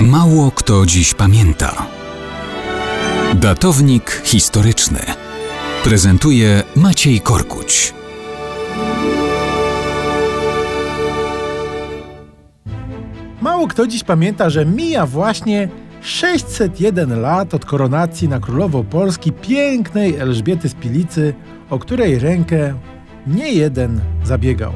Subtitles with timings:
[0.00, 1.86] Mało kto dziś pamięta.
[3.34, 4.98] Datownik historyczny
[5.84, 7.94] prezentuje Maciej Korkuć.
[13.40, 15.68] Mało kto dziś pamięta, że mija właśnie
[16.00, 21.34] 601 lat od koronacji na królową Polski pięknej Elżbiety z Pilicy,
[21.70, 22.74] o której rękę
[23.26, 24.72] nie jeden zabiegał.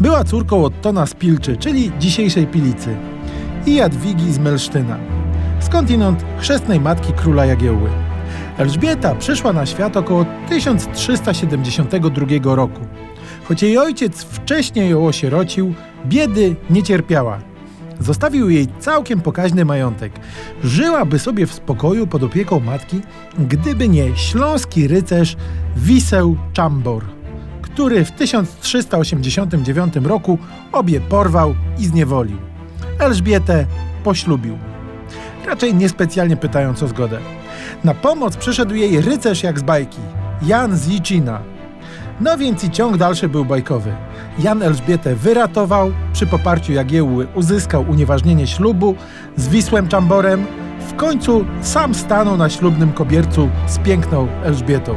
[0.00, 2.96] Była córką Ottona z Pilczy, czyli dzisiejszej Pilicy,
[3.66, 4.98] i Jadwigi z Melsztyna,
[5.60, 7.90] skądinąd chrzestnej matki króla Jagiełły.
[8.58, 12.80] Elżbieta przyszła na świat około 1372 roku.
[13.44, 15.74] Choć jej ojciec wcześniej ją osierocił,
[16.06, 17.38] biedy nie cierpiała.
[18.00, 20.12] Zostawił jej całkiem pokaźny majątek.
[20.64, 23.00] Żyłaby sobie w spokoju pod opieką matki,
[23.38, 25.36] gdyby nie śląski rycerz
[25.76, 27.04] Wiseł Czambor,
[27.62, 30.38] który w 1389 roku
[30.72, 32.51] obie porwał i zniewolił.
[32.98, 33.66] Elżbietę
[34.04, 34.58] poślubił.
[35.46, 37.18] Raczej niespecjalnie pytając o zgodę.
[37.84, 39.98] Na pomoc przyszedł jej rycerz jak z bajki,
[40.42, 40.90] Jan z.
[42.20, 43.92] No więc i ciąg dalszy był bajkowy.
[44.38, 48.94] Jan Elżbietę wyratował, przy poparciu Jagiełły uzyskał unieważnienie ślubu
[49.36, 50.46] z Wisłem Czamborem,
[50.88, 54.94] w końcu sam stanął na ślubnym kobiercu z piękną Elżbietą.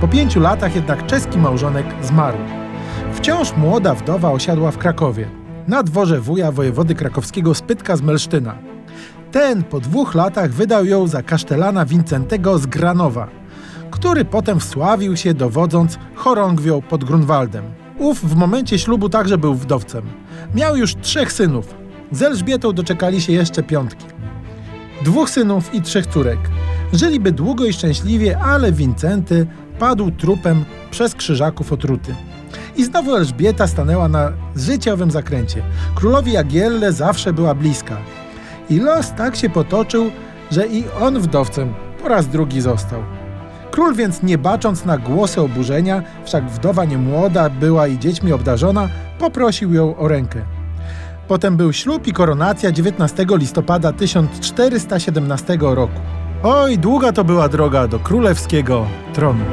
[0.00, 2.38] Po pięciu latach jednak czeski małżonek zmarł.
[3.12, 5.28] Wciąż młoda wdowa osiadła w Krakowie,
[5.68, 8.58] na dworze wuja wojewody krakowskiego Spytka z Melsztyna.
[9.32, 13.28] Ten po dwóch latach wydał ją za kasztelana Wincentego z Granowa,
[13.90, 17.64] który potem wsławił się dowodząc chorągwią pod Grunwaldem.
[17.98, 20.04] Ów w momencie ślubu także był wdowcem.
[20.54, 21.74] Miał już trzech synów.
[22.12, 24.06] Z Elżbietą doczekali się jeszcze piątki.
[25.04, 26.38] Dwóch synów i trzech córek.
[26.92, 29.46] Żyliby długo i szczęśliwie, ale Wincenty
[29.78, 32.14] padł trupem przez krzyżaków otruty.
[32.76, 35.62] I znowu Elżbieta stanęła na życiowym zakręcie.
[35.94, 37.96] Królowi Jagielle zawsze była bliska.
[38.70, 40.10] I los tak się potoczył,
[40.50, 43.02] że i on wdowcem po raz drugi został.
[43.70, 48.88] Król więc nie bacząc na głosy oburzenia, wszak wdowa niemłoda była i dziećmi obdarzona,
[49.18, 50.42] poprosił ją o rękę.
[51.28, 56.00] Potem był ślub i koronacja 19 listopada 1417 roku.
[56.42, 59.44] Oj, długa to była droga do królewskiego tronu.